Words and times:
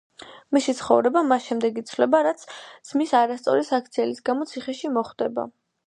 მისი 0.55 0.73
ცხოვრება 0.77 1.21
მას 1.31 1.45
შემდეგ 1.51 1.77
იცვლება, 1.83 2.21
რაც 2.29 2.47
ძმის 2.91 3.15
არასწორი 3.21 3.71
საქციელის 3.71 4.27
გამო 4.31 4.53
ციხეში 4.55 4.97
მოხვდება. 4.99 5.49